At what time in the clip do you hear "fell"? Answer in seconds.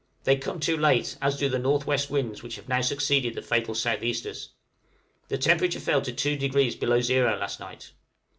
5.79-6.01